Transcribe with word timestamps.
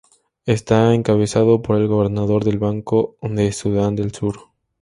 Está 0.47 0.95
encabezado 0.95 1.61
por 1.61 1.75
el 1.77 1.87
Gobernador 1.87 2.43
del 2.43 2.57
Banco 2.57 3.17
de 3.21 3.51
Sudán 3.51 3.95
del 3.95 4.11
Sur. 4.11 4.47